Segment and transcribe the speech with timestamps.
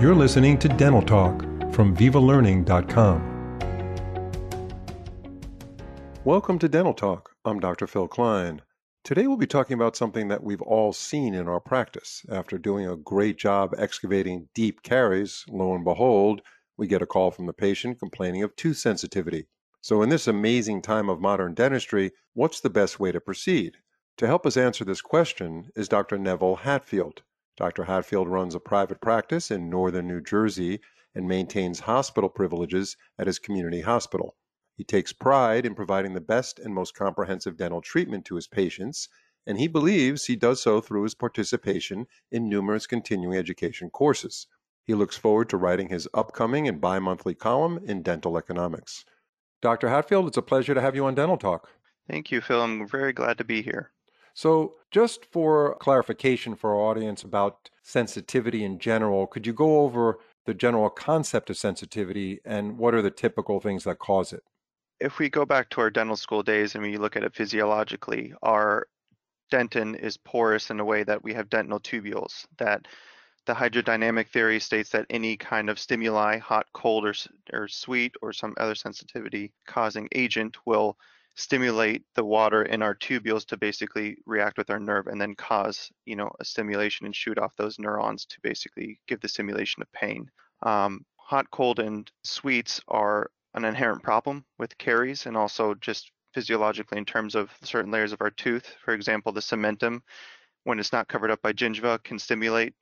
[0.00, 1.42] You're listening to Dental Talk
[1.72, 3.32] from VivaLearning.com.
[6.24, 7.30] Welcome to Dental Talk.
[7.44, 7.86] I'm Dr.
[7.86, 8.62] Phil Klein.
[9.04, 12.24] Today we'll be talking about something that we've all seen in our practice.
[12.30, 16.42] After doing a great job excavating deep caries, lo and behold,
[16.76, 19.48] we get a call from the patient complaining of tooth sensitivity.
[19.80, 23.78] So, in this amazing time of modern dentistry, what's the best way to proceed?
[24.18, 26.18] To help us answer this question is Dr.
[26.18, 27.22] Neville Hatfield.
[27.56, 27.84] Dr.
[27.84, 30.80] Hatfield runs a private practice in northern New Jersey
[31.14, 34.36] and maintains hospital privileges at his community hospital.
[34.74, 39.08] He takes pride in providing the best and most comprehensive dental treatment to his patients,
[39.46, 44.46] and he believes he does so through his participation in numerous continuing education courses.
[44.84, 49.04] He looks forward to writing his upcoming and bi monthly column in dental economics.
[49.60, 49.88] Dr.
[49.90, 51.68] Hatfield, it's a pleasure to have you on Dental Talk.
[52.08, 52.62] Thank you, Phil.
[52.62, 53.92] I'm very glad to be here.
[54.34, 60.18] So, just for clarification for our audience about sensitivity in general, could you go over
[60.46, 64.42] the general concept of sensitivity and what are the typical things that cause it?
[65.00, 68.32] If we go back to our dental school days and we look at it physiologically,
[68.42, 68.86] our
[69.52, 72.86] dentin is porous in a way that we have dentinal tubules that
[73.44, 77.14] the hydrodynamic theory states that any kind of stimuli, hot, cold, or,
[77.52, 80.96] or sweet, or some other sensitivity causing agent will
[81.34, 85.90] stimulate the water in our tubules to basically react with our nerve and then cause,
[86.04, 89.92] you know, a stimulation and shoot off those neurons to basically give the simulation of
[89.92, 90.30] pain.
[90.62, 96.98] Um, hot, cold, and sweets are an inherent problem with caries and also just physiologically
[96.98, 98.74] in terms of certain layers of our tooth.
[98.84, 100.00] For example, the cementum,
[100.64, 102.74] when it's not covered up by gingiva, can stimulate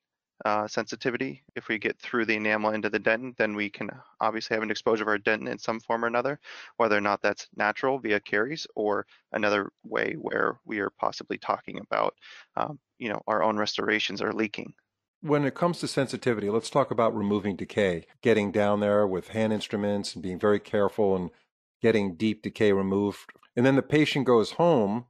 [0.44, 1.42] uh, sensitivity.
[1.54, 4.70] If we get through the enamel into the dentin, then we can obviously have an
[4.70, 6.40] exposure of our dentin in some form or another,
[6.76, 11.78] whether or not that's natural via caries or another way where we are possibly talking
[11.80, 12.14] about,
[12.56, 14.72] um, you know, our own restorations are leaking.
[15.22, 19.52] When it comes to sensitivity, let's talk about removing decay, getting down there with hand
[19.52, 21.30] instruments and being very careful and
[21.82, 23.32] getting deep decay removed.
[23.54, 25.04] And then the patient goes home,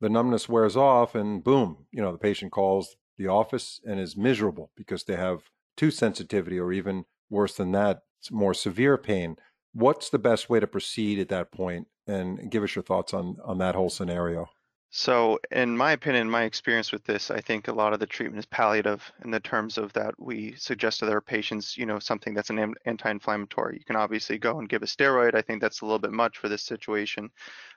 [0.00, 4.16] the numbness wears off, and boom, you know, the patient calls the office and is
[4.16, 9.36] miserable because they have too sensitivity or even worse than that, more severe pain.
[9.72, 11.88] What's the best way to proceed at that point?
[12.06, 14.48] And give us your thoughts on, on that whole scenario.
[14.90, 18.38] So, in my opinion, my experience with this, I think a lot of the treatment
[18.38, 22.32] is palliative in the terms of that we suggest to our patients, you know, something
[22.32, 23.76] that's an anti-inflammatory.
[23.78, 25.34] You can obviously go and give a steroid.
[25.34, 27.30] I think that's a little bit much for this situation.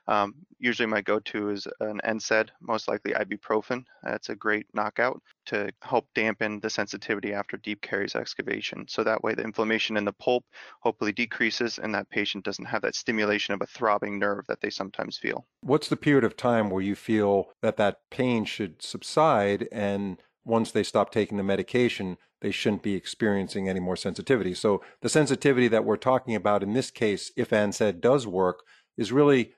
[0.08, 3.84] Um, usually my go-to is an NSAID, most likely ibuprofen.
[4.04, 8.86] That's a great knockout to help dampen the sensitivity after deep caries excavation.
[8.88, 10.46] So that way the inflammation in the pulp
[10.82, 14.70] hopefully decreases and that patient doesn't have that stimulation of a throbbing nerve that they
[14.70, 15.46] sometimes feel.
[15.62, 20.72] What's the period of time where you feel that that pain should subside and once
[20.72, 24.54] they stop taking the medication, they shouldn't be experiencing any more sensitivity.
[24.54, 28.64] So the sensitivity that we're talking about in this case, if NSAID does work,
[28.98, 29.54] is really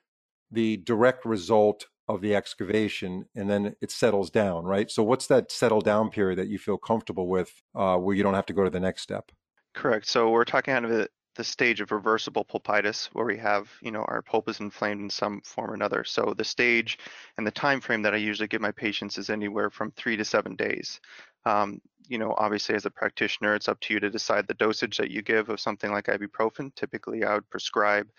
[0.51, 4.91] the direct result of the excavation and then it settles down, right?
[4.91, 8.33] So, what's that settle down period that you feel comfortable with uh, where you don't
[8.33, 9.31] have to go to the next step?
[9.73, 10.07] Correct.
[10.07, 13.91] So, we're talking kind of the, the stage of reversible pulpitis where we have, you
[13.91, 16.03] know, our pulp is inflamed in some form or another.
[16.03, 16.99] So, the stage
[17.37, 20.25] and the time frame that I usually give my patients is anywhere from three to
[20.25, 20.99] seven days.
[21.45, 24.97] Um, you know, obviously, as a practitioner, it's up to you to decide the dosage
[24.97, 26.75] that you give of something like ibuprofen.
[26.75, 28.09] Typically, I would prescribe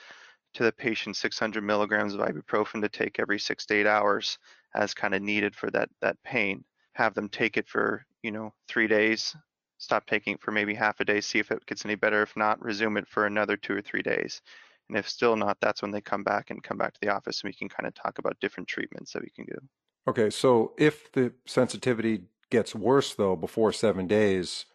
[0.55, 4.39] to the patient 600 milligrams of ibuprofen to take every six to eight hours
[4.75, 6.65] as kind of needed for that that pain.
[6.95, 9.37] Have them take it for you know three days,
[9.79, 12.23] stop taking it for maybe half a day, see if it gets any better.
[12.23, 14.43] If not, resume it for another two or three days.
[14.89, 17.43] And if still not, that's when they come back and come back to the office
[17.43, 19.59] and we can kind of talk about different treatments that we can do.
[20.07, 24.67] Okay, so if the sensitivity gets worse though before seven days,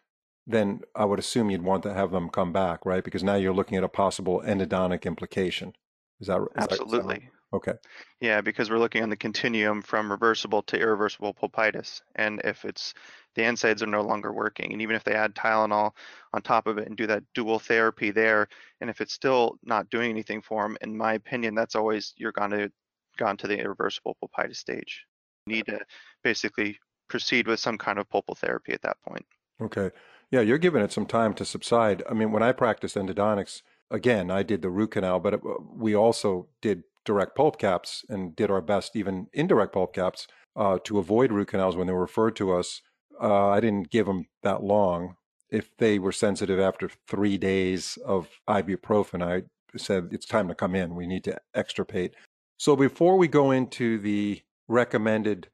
[0.47, 3.03] then I would assume you'd want to have them come back, right?
[3.03, 5.73] Because now you're looking at a possible endodontic implication.
[6.21, 7.29] Is that is absolutely?
[7.51, 7.73] That, okay.
[8.21, 12.93] Yeah, because we're looking on the continuum from reversible to irreversible pulpitis, and if it's
[13.35, 15.91] the NSAIDs are no longer working, and even if they add Tylenol
[16.33, 18.47] on top of it and do that dual therapy there,
[18.81, 22.31] and if it's still not doing anything for them, in my opinion, that's always you're
[22.31, 22.71] going to
[23.17, 25.05] gone to the irreversible pulpitis stage.
[25.45, 25.79] You need to
[26.23, 26.79] basically
[27.09, 29.25] proceed with some kind of pulpal therapy at that point.
[29.61, 29.91] Okay.
[30.31, 32.03] Yeah, you're giving it some time to subside.
[32.09, 35.41] I mean, when I practiced endodontics, again, I did the root canal, but it,
[35.73, 40.79] we also did direct pulp caps and did our best, even indirect pulp caps, uh,
[40.83, 42.81] to avoid root canals when they were referred to us.
[43.21, 45.15] Uh, I didn't give them that long.
[45.49, 49.43] If they were sensitive after three days of ibuprofen, I
[49.77, 50.95] said, it's time to come in.
[50.95, 52.15] We need to extirpate.
[52.57, 55.47] So before we go into the recommended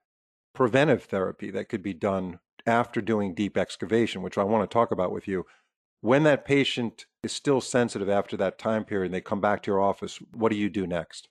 [0.55, 4.91] preventive therapy that could be done after doing deep excavation, which I want to talk
[4.91, 5.45] about with you.
[6.01, 9.71] When that patient is still sensitive after that time period and they come back to
[9.71, 11.29] your office, what do you do next?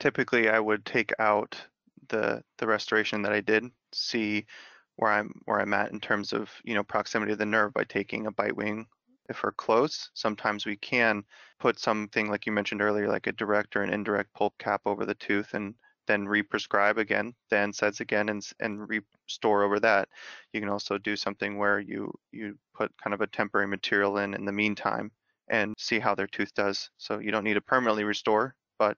[0.00, 1.60] Typically, I would take out
[2.08, 4.46] the the restoration that I did, see
[4.96, 7.84] where I'm where I'm at in terms of you know proximity to the nerve by
[7.84, 8.86] taking a bite wing
[9.28, 10.10] if we're close.
[10.14, 11.24] Sometimes we can
[11.60, 15.04] put something like you mentioned earlier, like a direct or an indirect pulp cap over
[15.04, 15.74] the tooth and
[16.06, 20.08] then re-prescribe again, the NSAIDs again, and and restore over that.
[20.52, 24.34] You can also do something where you you put kind of a temporary material in
[24.34, 25.10] in the meantime
[25.48, 26.90] and see how their tooth does.
[26.98, 28.96] So you don't need to permanently restore, but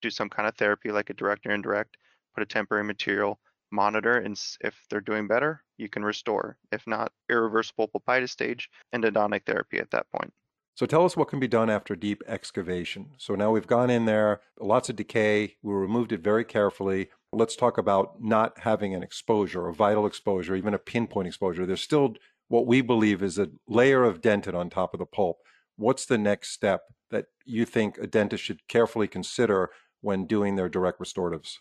[0.00, 1.96] do some kind of therapy like a direct or indirect,
[2.34, 3.40] put a temporary material,
[3.70, 6.58] monitor, and if they're doing better, you can restore.
[6.70, 10.32] If not, irreversible pulpitis stage, endodontic therapy at that point.
[10.82, 13.10] So tell us what can be done after deep excavation.
[13.16, 17.08] So now we've gone in there, lots of decay, we removed it very carefully.
[17.32, 21.66] Let's talk about not having an exposure, a vital exposure, even a pinpoint exposure.
[21.66, 22.16] There's still
[22.48, 25.36] what we believe is a layer of dentin on top of the pulp.
[25.76, 26.80] What's the next step
[27.12, 29.70] that you think a dentist should carefully consider
[30.00, 31.58] when doing their direct restoratives?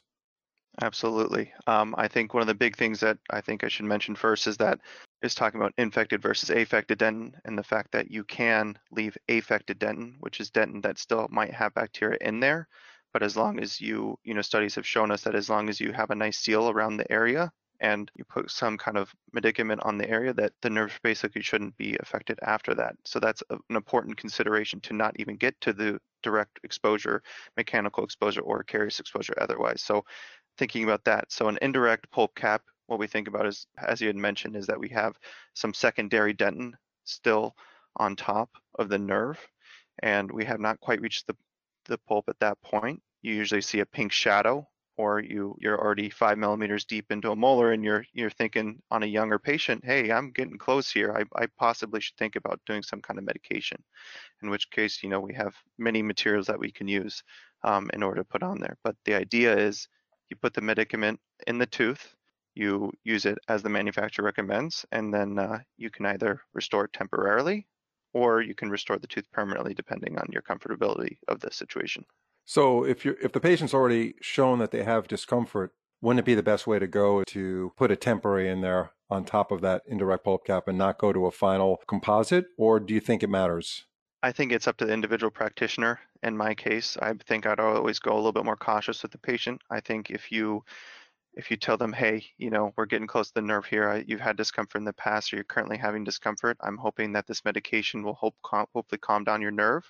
[0.81, 1.53] Absolutely.
[1.67, 4.47] Um, I think one of the big things that I think I should mention first
[4.47, 4.79] is that
[5.21, 9.79] is talking about infected versus affected dentin and the fact that you can leave affected
[9.79, 12.67] dentin, which is dentin that still might have bacteria in there.
[13.13, 15.79] But as long as you, you know, studies have shown us that as long as
[15.79, 17.51] you have a nice seal around the area
[17.81, 21.75] and you put some kind of medicament on the area that the nerve basically shouldn't
[21.77, 22.95] be affected after that.
[23.05, 27.23] So that's an important consideration to not even get to the direct exposure,
[27.57, 29.81] mechanical exposure, or caries exposure otherwise.
[29.81, 30.05] So
[30.57, 31.31] thinking about that.
[31.31, 32.61] So an indirect pulp cap,
[32.91, 35.17] what we think about is, as you had mentioned, is that we have
[35.53, 36.73] some secondary dentin
[37.05, 37.55] still
[37.95, 39.39] on top of the nerve,
[40.03, 41.35] and we have not quite reached the,
[41.85, 43.01] the pulp at that point.
[43.21, 44.67] You usually see a pink shadow,
[44.97, 49.03] or you you're already five millimeters deep into a molar, and you're you're thinking on
[49.03, 51.13] a younger patient, hey, I'm getting close here.
[51.13, 53.77] I, I possibly should think about doing some kind of medication.
[54.43, 57.23] In which case, you know, we have many materials that we can use
[57.63, 58.75] um, in order to put on there.
[58.83, 59.87] But the idea is
[60.29, 62.15] you put the medicament in the tooth,
[62.53, 66.93] you use it as the manufacturer recommends, and then uh, you can either restore it
[66.93, 67.67] temporarily
[68.13, 72.05] or you can restore the tooth permanently depending on your comfortability of the situation.
[72.45, 76.35] So if you if the patient's already shown that they have discomfort, wouldn't it be
[76.35, 79.83] the best way to go to put a temporary in there on top of that
[79.87, 83.29] indirect pulp cap and not go to a final composite, or do you think it
[83.29, 83.85] matters?
[84.23, 85.99] I think it's up to the individual practitioner.
[86.23, 89.17] In my case, I think I'd always go a little bit more cautious with the
[89.17, 89.61] patient.
[89.69, 90.63] I think if you
[91.33, 94.19] if you tell them, hey, you know, we're getting close to the nerve here, you've
[94.19, 98.03] had discomfort in the past, or you're currently having discomfort, I'm hoping that this medication
[98.03, 99.89] will hope, hopefully calm down your nerve.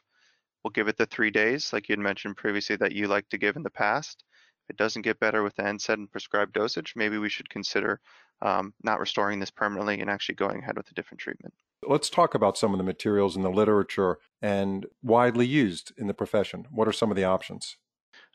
[0.64, 3.40] We'll give it the three days, like you had mentioned previously that you like to
[3.40, 4.24] give in the past.
[4.66, 8.00] If it doesn't get better with the NSAID and prescribed dosage, maybe we should consider
[8.44, 11.54] um, not restoring this permanently and actually going ahead with a different treatment.
[11.88, 16.14] Let's talk about some of the materials in the literature and widely used in the
[16.14, 16.68] profession.
[16.70, 17.78] What are some of the options?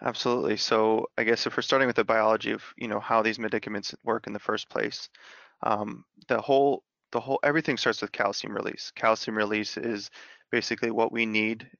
[0.02, 0.56] Absolutely.
[0.56, 3.94] So I guess if we're starting with the biology of you know how these medicaments
[4.04, 5.08] work in the first place,
[5.62, 6.82] um, the whole
[7.12, 8.92] the whole everything starts with calcium release.
[8.94, 10.10] Calcium release is
[10.50, 11.70] basically what we need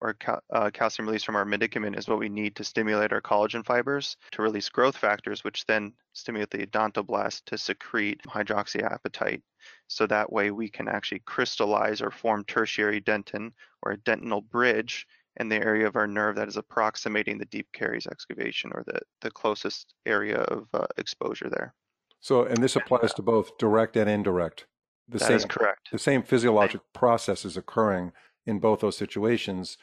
[0.00, 3.20] or cal uh, calcium release from our medicament is what we need to stimulate our
[3.22, 9.42] collagen fibers to release growth factors, which then stimulate the odontoblast to secrete hydroxyapatite.
[9.88, 13.52] So that way we can actually crystallize or form tertiary dentin
[13.82, 15.06] or a dentinal bridge
[15.38, 19.00] in the area of our nerve that is approximating the deep caries excavation or the,
[19.20, 21.74] the closest area of uh, exposure there.
[22.20, 24.66] So, and this applies to both direct and indirect.
[25.08, 25.90] The that same, is correct.
[25.92, 28.12] The same physiologic process is occurring
[28.46, 29.76] in both those situations.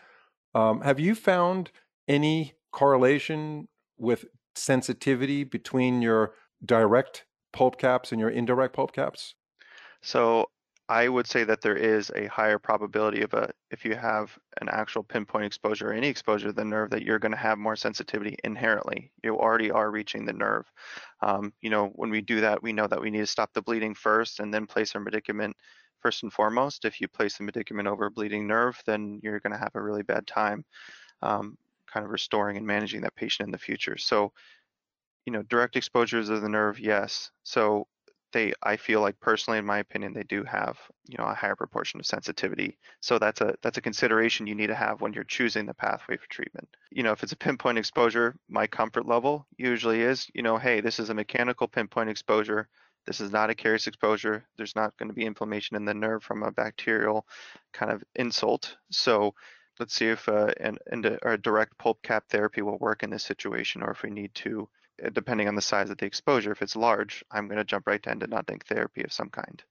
[0.55, 1.72] Um, have you found
[2.08, 3.67] any correlation
[3.98, 6.34] with sensitivity between your
[6.65, 9.36] direct pulp caps and your indirect pulp caps?
[10.01, 10.48] So
[10.91, 14.67] I would say that there is a higher probability of a, if you have an
[14.67, 17.77] actual pinpoint exposure or any exposure to the nerve, that you're going to have more
[17.77, 19.10] sensitivity inherently.
[19.24, 20.69] You already are reaching the nerve.
[21.21, 23.62] Um, you know, when we do that, we know that we need to stop the
[23.62, 25.55] bleeding first and then place our medicament
[26.01, 26.83] first and foremost.
[26.83, 29.81] If you place the medicament over a bleeding nerve, then you're going to have a
[29.81, 30.65] really bad time
[31.21, 31.57] um,
[31.88, 33.95] kind of restoring and managing that patient in the future.
[33.95, 34.33] So,
[35.25, 37.31] you know, direct exposures of the nerve, yes.
[37.43, 37.88] So
[38.31, 41.55] they, I feel like personally, in my opinion, they do have, you know, a higher
[41.55, 42.77] proportion of sensitivity.
[43.01, 46.17] So that's a that's a consideration you need to have when you're choosing the pathway
[46.17, 46.67] for treatment.
[46.91, 50.81] You know, if it's a pinpoint exposure, my comfort level usually is, you know, hey,
[50.81, 52.67] this is a mechanical pinpoint exposure
[53.05, 54.45] this is not a carious exposure.
[54.57, 57.25] There's not going to be inflammation in the nerve from a bacterial
[57.73, 58.77] kind of insult.
[58.91, 59.33] So
[59.79, 63.23] let's see if uh, an, an, a direct pulp cap therapy will work in this
[63.23, 64.69] situation or if we need to
[65.03, 66.51] Uh, depending on the size of the exposure.
[66.51, 69.63] If it's large, I'm going to jump right to endodontic therapy of some kind.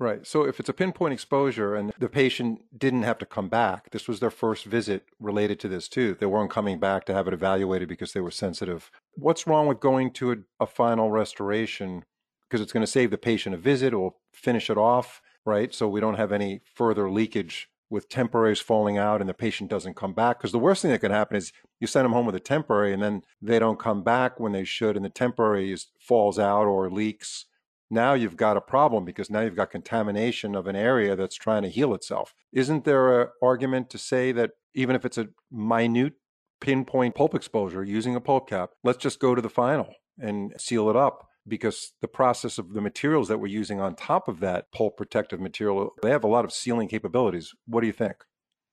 [0.00, 0.24] Right.
[0.24, 4.06] So if it's a pinpoint exposure and the patient didn't have to come back, this
[4.06, 6.16] was their first visit related to this too.
[6.18, 8.92] They weren't coming back to have it evaluated because they were sensitive.
[9.14, 12.04] What's wrong with going to a, a final restoration?
[12.48, 15.74] Because it's going to save the patient a visit or finish it off, right?
[15.74, 19.96] So we don't have any further leakage with temporaries falling out and the patient doesn't
[19.96, 20.38] come back.
[20.38, 22.92] Because the worst thing that can happen is you send them home with a temporary
[22.92, 26.64] and then they don't come back when they should and the temporary is, falls out
[26.64, 27.46] or leaks
[27.90, 31.62] now you've got a problem because now you've got contamination of an area that's trying
[31.62, 32.34] to heal itself.
[32.52, 36.14] Isn't there an argument to say that even if it's a minute
[36.60, 40.90] pinpoint pulp exposure using a pulp cap, let's just go to the final and seal
[40.90, 44.70] it up because the process of the materials that we're using on top of that
[44.72, 47.54] pulp protective material, they have a lot of sealing capabilities.
[47.66, 48.16] What do you think?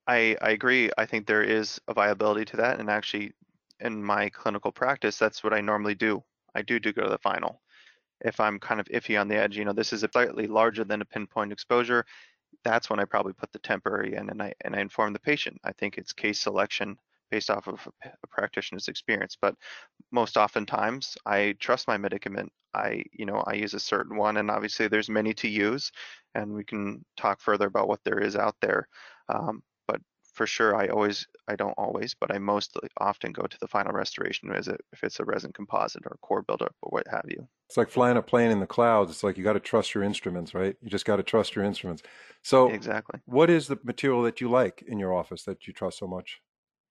[0.07, 0.91] I, I agree.
[0.97, 2.79] I think there is a viability to that.
[2.79, 3.31] And actually,
[3.79, 6.23] in my clinical practice, that's what I normally do.
[6.53, 7.61] I do do go to the final
[8.21, 10.83] if I'm kind of iffy on the edge, you know, this is a slightly larger
[10.83, 12.05] than a pinpoint exposure,
[12.63, 15.59] that's when I probably put the temporary in and I and I inform the patient.
[15.63, 16.97] I think it's case selection
[17.29, 19.55] based off of a, a practitioner's experience, but
[20.11, 22.51] most oftentimes I trust my medicament.
[22.75, 25.91] I, you know, I use a certain one, and obviously there's many to use,
[26.35, 28.87] and we can talk further about what there is out there.
[29.29, 30.01] Um, but
[30.33, 33.93] for sure I always I don't always, but I mostly often go to the final
[33.93, 37.47] restoration visit if it's a resin composite or core buildup or what have you.
[37.67, 39.09] It's like flying a plane in the clouds.
[39.11, 40.75] It's like you got to trust your instruments, right?
[40.81, 42.03] You just got to trust your instruments.
[42.43, 45.97] So exactly, what is the material that you like in your office that you trust
[45.97, 46.41] so much?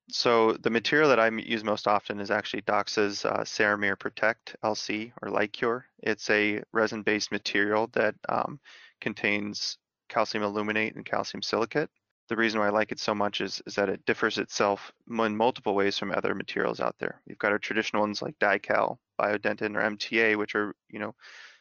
[0.09, 5.13] So the material that I use most often is actually Doxa's uh, Ceramir Protect LC
[5.23, 5.87] or Light Cure.
[6.03, 8.61] It's a resin-based material that um,
[9.01, 11.91] contains calcium aluminate and calcium silicate
[12.29, 15.37] the reason why I like it so much is, is that it differs itself in
[15.37, 17.21] multiple ways from other materials out there.
[17.27, 21.15] You've got our traditional ones like Dycal, Biodentine, or MTA, which are, you know,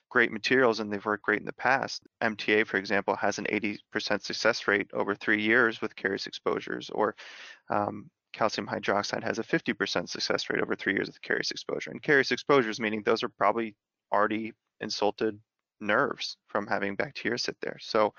[0.10, 2.04] great materials and they've worked great in the past.
[2.22, 3.80] MTA, for example, has an 80%
[4.24, 7.16] success rate over three years with caries exposures, or
[7.70, 11.92] um, calcium hydroxide has a 50% success rate over three years with caries exposure.
[11.92, 13.76] And caries exposures, meaning those are probably
[14.12, 15.40] already insulted
[15.80, 17.78] nerves from having bacteria sit there.
[17.80, 18.14] So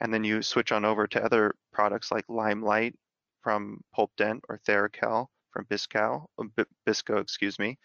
[0.00, 2.94] and then you switch on over to other products like Lime-Lite
[3.42, 7.78] from Pulpdent or Theracal from Biscow, uh, Bisco, excuse me.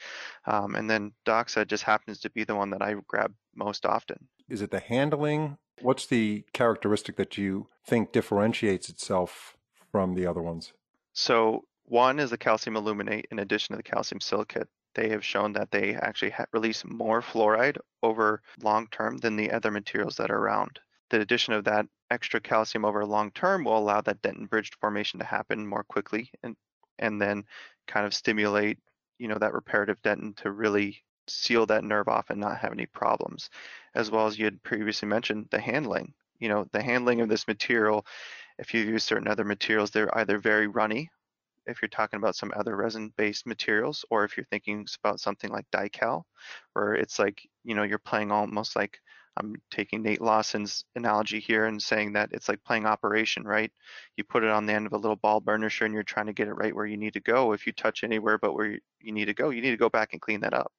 [0.45, 4.17] Um, and then Doxa just happens to be the one that I grab most often.
[4.49, 5.57] Is it the handling?
[5.81, 9.55] What's the characteristic that you think differentiates itself
[9.89, 10.73] from the other ones?
[11.13, 14.69] So one is the calcium aluminate in addition to the calcium silicate.
[14.95, 19.71] They have shown that they actually release more fluoride over long term than the other
[19.71, 20.79] materials that are around.
[21.09, 25.19] The addition of that extra calcium over long term will allow that dentin bridge formation
[25.19, 26.55] to happen more quickly and
[26.99, 27.45] and then
[27.87, 28.77] kind of stimulate
[29.17, 32.85] you know that reparative dentin to really seal that nerve off and not have any
[32.85, 33.49] problems
[33.95, 37.47] as well as you had previously mentioned the handling you know the handling of this
[37.47, 38.05] material
[38.59, 41.09] if you use certain other materials they're either very runny
[41.67, 45.51] if you're talking about some other resin based materials or if you're thinking about something
[45.51, 46.23] like Dycal
[46.73, 48.99] where it's like you know you're playing almost like
[49.37, 53.71] I'm taking Nate Lawson's analogy here and saying that it's like playing operation, right?
[54.17, 56.33] You put it on the end of a little ball burnisher and you're trying to
[56.33, 57.53] get it right where you need to go.
[57.53, 60.09] If you touch anywhere but where you need to go, you need to go back
[60.11, 60.71] and clean that up.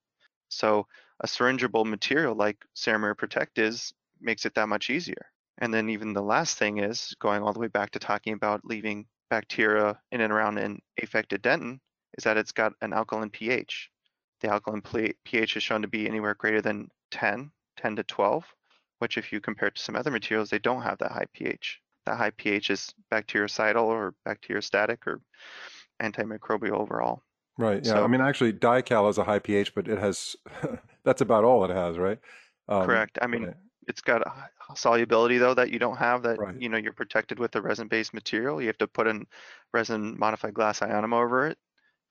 [0.49, 0.87] So
[1.19, 5.32] a syringeable material like Ceramir Protect is makes it that much easier.
[5.59, 8.65] And then even the last thing is going all the way back to talking about
[8.65, 11.79] leaving bacteria in and around an affected dentin
[12.17, 13.89] is that it's got an alkaline pH.
[14.41, 14.81] The alkaline
[15.23, 18.43] pH is shown to be anywhere greater than 10 10 to 12,
[18.99, 21.79] which if you compare it to some other materials, they don't have that high pH.
[22.05, 25.21] That high pH is bactericidal or bacteriostatic or
[26.01, 27.23] antimicrobial overall.
[27.57, 27.85] Right.
[27.85, 27.93] Yeah.
[27.93, 30.35] So, I mean, actually, Dycal is a high pH, but it has
[31.03, 32.19] that's about all it has, right?
[32.67, 33.19] Um, correct.
[33.21, 33.55] I mean, right.
[33.87, 36.23] It's got a solubility though that you don't have.
[36.23, 36.59] That right.
[36.59, 38.61] you know you're protected with the resin-based material.
[38.61, 39.25] You have to put in
[39.73, 41.57] resin-modified glass ionomer over it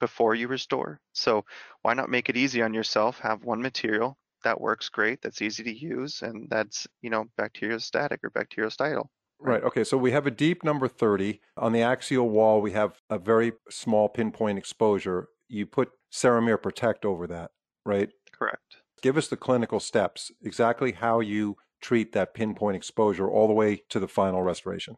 [0.01, 1.01] before you restore.
[1.13, 1.45] So
[1.83, 3.19] why not make it easy on yourself?
[3.21, 5.23] Have one material, that works great.
[5.23, 9.07] That's easy to use, and that's you know bacteriostatic or bacteriostidal.
[9.41, 9.63] Right.
[9.65, 9.83] Okay.
[9.83, 11.41] So we have a deep number 30.
[11.57, 15.29] On the axial wall, we have a very small pinpoint exposure.
[15.49, 17.51] You put Ceramir Protect over that,
[17.85, 18.11] right?
[18.33, 18.82] Correct.
[19.03, 23.83] Give us the clinical steps, exactly how you treat that pinpoint exposure all the way
[23.91, 24.97] to the final restoration.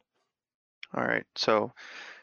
[0.94, 1.24] All right.
[1.34, 1.72] So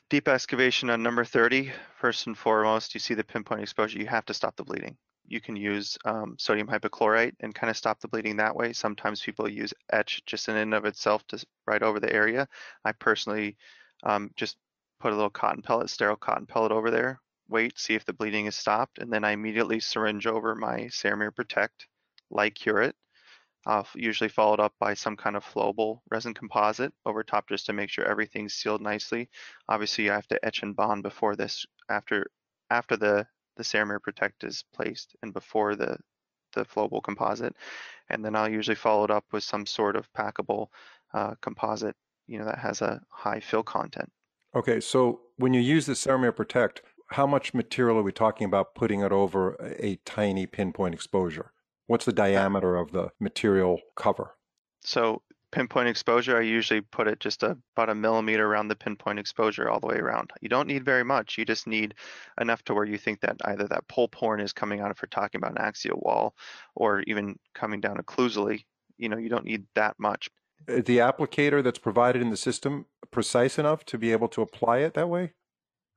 [0.09, 4.25] deep excavation on number 30, first and foremost, you see the pinpoint exposure, you have
[4.27, 4.95] to stop the bleeding
[5.31, 8.73] you can use um, sodium hypochlorite and kind of stop the bleeding that way.
[8.73, 12.47] Sometimes people use etch just in and of itself to right over the area.
[12.83, 13.55] I personally
[14.03, 14.57] um, just
[14.99, 17.21] put a little cotton pellet, sterile cotton pellet over there
[17.51, 21.35] wait, see if the bleeding is stopped, and then I immediately syringe over my Ceramir
[21.35, 21.87] Protect,
[22.29, 22.95] light cure it.
[23.93, 27.91] Usually followed up by some kind of flowable resin composite over top just to make
[27.91, 29.29] sure everything's sealed nicely.
[29.69, 32.25] Obviously, I have to etch and bond before this, after
[32.71, 33.27] after the
[33.57, 35.97] the Ceramir Protect is placed and before the
[36.53, 37.55] the flowable composite,
[38.09, 40.67] and then I'll usually follow it up with some sort of packable
[41.13, 41.95] uh, composite,
[42.27, 44.09] you know, that has a high fill content.
[44.53, 46.81] Okay, so when you use the Ceramir Protect,
[47.11, 51.51] how much material are we talking about putting it over a, tiny pinpoint exposure?
[51.87, 54.35] What's the diameter of the material cover?
[54.81, 59.19] So pinpoint exposure, I usually put it just a, about a millimeter around the pinpoint
[59.19, 60.31] exposure all the way around.
[60.41, 61.37] You don't need very much.
[61.37, 61.95] You just need
[62.39, 65.07] enough to where you think that either that pulp horn is coming out if we're
[65.07, 66.33] talking about an axial wall
[66.75, 68.63] or even coming down occlusally.
[68.97, 70.29] You know, you don't need that much.
[70.67, 74.79] Is the applicator that's provided in the system precise enough to be able to apply
[74.79, 75.33] it that way?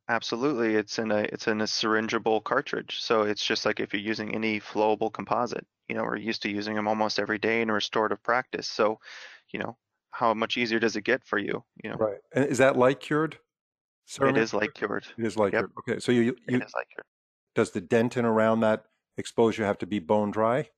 [0.09, 0.75] Absolutely.
[0.77, 3.01] It's in a it's in a syringeable cartridge.
[3.01, 5.67] So it's just like if you're using any flowable composite.
[5.89, 8.69] You know, we're used to using them almost every day in a restorative practice.
[8.69, 9.01] So
[9.53, 9.79] you know,
[10.11, 11.65] how much easier does it get for you?
[11.83, 12.19] You know, Right.
[12.33, 13.39] And is that light cured?
[14.21, 15.07] it is light cured.
[15.17, 15.57] It is light Yep.
[15.57, 15.73] cured.
[15.79, 15.99] Okay.
[16.01, 17.07] So you, you It is light cured.
[17.55, 20.71] does the dentin around that exposure have to be bone dry?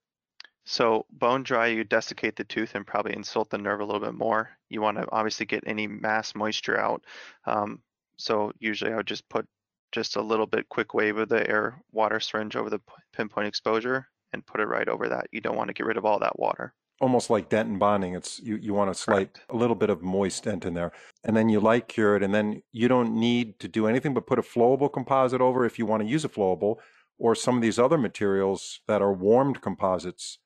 [0.67, 4.15] So bone dry, you desiccate the tooth and probably insult the nerve a little bit
[4.15, 4.51] more.
[4.69, 7.07] You want to obviously get any mass moisture out.
[7.47, 7.83] Um,
[8.17, 9.47] so usually I would just put
[9.93, 12.81] just a little bit quick wave of the air water syringe over the
[13.15, 15.27] pinpoint exposure and put it right over that.
[15.33, 16.75] You don't want to get rid of all that water.
[17.01, 18.15] Almost like dentin bonding.
[18.15, 19.51] It's you, you want a slight Correct.
[19.51, 20.93] a little bit of moist dentin there.
[21.25, 24.27] And then you light cure it and then you don't need to do anything but
[24.27, 26.77] put a flowable composite over if you want to use a flowable
[27.19, 30.39] or some of these other materials that are warmed composites.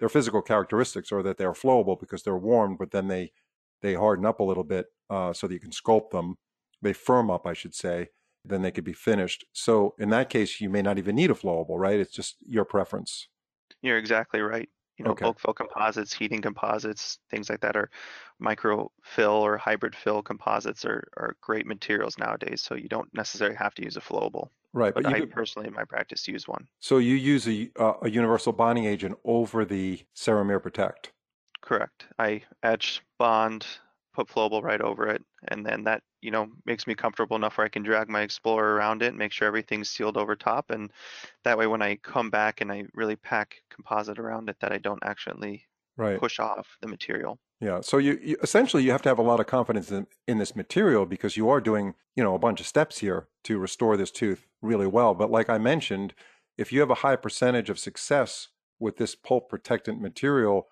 [0.00, 3.32] Their physical characteristics are that they're flowable because they're warmed, but then they
[3.80, 6.36] they harden up a little bit uh, so that you can sculpt them.
[6.82, 8.08] They firm up, I should say.
[8.44, 9.44] Then they could be finished.
[9.52, 11.98] So in that case, you may not even need a flowable, right?
[12.00, 13.28] It's just your preference.
[13.82, 14.68] You're exactly right.
[14.96, 15.24] You know, Okay.
[15.26, 17.90] bulk fill composites, heating composites, things like that are
[18.40, 22.62] micro fill or hybrid fill composites are, are great materials nowadays.
[22.62, 24.48] So you don't necessarily have to use a flowable.
[24.72, 26.68] Right, But but you I could- personally in my practice use one.
[26.80, 31.12] so you use a uh, a universal bonding agent over the Ceramir Protect.
[31.60, 32.06] Correct.
[32.18, 33.66] I etch, bond,
[34.18, 37.64] put flowable right over it, and then that you know makes me comfortable enough where
[37.66, 40.90] I can drag my Explorer around it, make sure everything's sealed over top, and
[41.44, 44.78] that way when I come back and I really pack composite around it, that I
[44.78, 46.18] don't accidentally Right.
[46.18, 47.40] push off the material.
[47.60, 47.80] Yeah.
[47.80, 50.54] So you, you essentially you have to have a lot of confidence in, in this
[50.54, 54.12] material because you are doing you know a bunch of steps here to restore this
[54.12, 55.14] tooth really well.
[55.14, 56.14] But like I mentioned,
[56.56, 60.68] if you have a high percentage of success with this pulp protectant material,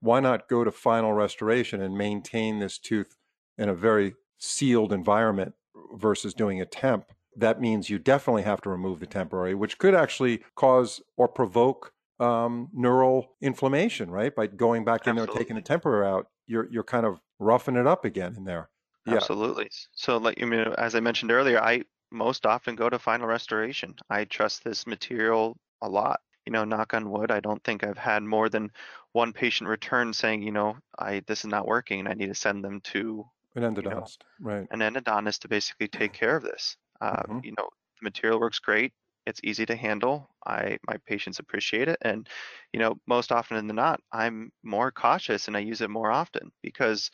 [0.00, 3.16] why not go to final restoration and maintain this tooth
[3.58, 5.54] in a very sealed environment
[5.94, 7.12] versus doing a temp?
[7.36, 11.92] That means you definitely have to remove the temporary, which could actually cause or provoke
[12.20, 14.34] um, neural inflammation, right?
[14.34, 15.62] By going back in there taking the Absolutely.
[15.62, 18.70] temporary out, you're you're kind of roughing it up again in there.
[19.04, 19.14] Yeah.
[19.16, 19.70] Absolutely.
[19.92, 23.96] So like you mean as I mentioned earlier, I most often go to final restoration.
[24.10, 26.20] I trust this material a lot.
[26.46, 28.72] You know, knock on wood, I don't think I've had more than
[29.12, 32.34] one patient return saying, you know, I this is not working and I need to
[32.34, 33.24] send them to
[33.56, 34.68] An endodontist, right?
[34.70, 36.76] an endodontist to basically take care of this.
[37.00, 37.42] Uh, Mhm.
[37.42, 37.68] You know,
[38.00, 38.92] the material works great.
[39.26, 40.28] It's easy to handle.
[40.46, 42.28] I my patients appreciate it, and
[42.72, 46.52] you know, most often than not, I'm more cautious and I use it more often
[46.62, 47.10] because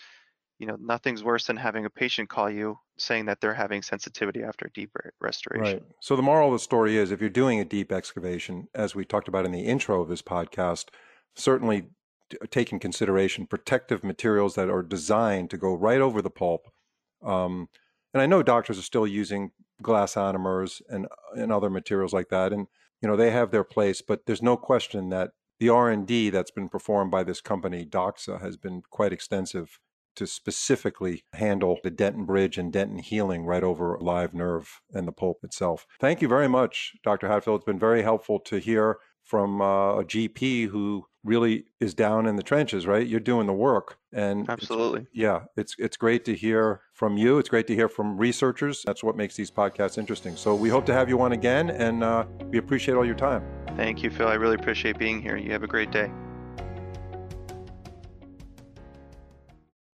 [0.61, 4.43] you know nothing's worse than having a patient call you saying that they're having sensitivity
[4.43, 5.79] after deep restoration.
[5.79, 5.83] Right.
[6.01, 9.07] So the moral of the story is if you're doing a deep excavation, as we
[9.07, 10.89] talked about in the intro of this podcast,
[11.35, 11.87] certainly
[12.51, 16.69] take in consideration protective materials that are designed to go right over the pulp.
[17.25, 17.71] Um,
[18.13, 22.53] and I know doctors are still using glass ionomers and and other materials like that,
[22.53, 22.67] and
[23.01, 24.03] you know they have their place.
[24.03, 27.87] But there's no question that the R and D that's been performed by this company,
[27.87, 29.81] Doxa, has been quite extensive
[30.17, 35.13] to specifically handle the dentin bridge and dentin healing right over live nerve and the
[35.13, 35.87] pulp itself.
[36.01, 37.29] Thank you very much, Dr.
[37.29, 37.61] Hatfield.
[37.61, 42.37] It's been very helpful to hear from uh, a GP who really is down in
[42.37, 43.07] the trenches, right?
[43.07, 43.99] You're doing the work.
[44.13, 45.07] And it's- Absolutely.
[45.13, 47.39] yeah, it's it's great to hear from you.
[47.39, 48.83] It's great to hear from researchers.
[48.85, 50.35] That's what makes these podcasts interesting.
[50.37, 53.45] So we hope to have you on again, and uh, we appreciate all your time.
[53.77, 54.27] Thank you, Phil.
[54.27, 55.37] I really appreciate being here.
[55.37, 56.11] You have a great day.